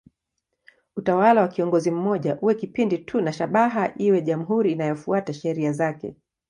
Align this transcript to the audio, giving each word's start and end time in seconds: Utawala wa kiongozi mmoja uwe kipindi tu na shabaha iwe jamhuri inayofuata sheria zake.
Utawala 0.95 1.41
wa 1.41 1.47
kiongozi 1.47 1.91
mmoja 1.91 2.37
uwe 2.41 2.55
kipindi 2.55 2.97
tu 2.97 3.21
na 3.21 3.33
shabaha 3.33 3.93
iwe 3.97 4.21
jamhuri 4.21 4.71
inayofuata 4.71 5.33
sheria 5.33 5.71
zake. 5.71 6.15